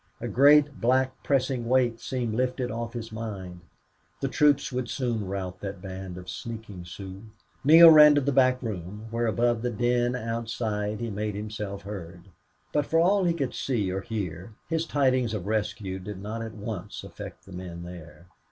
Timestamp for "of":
6.17-6.27, 15.35-15.45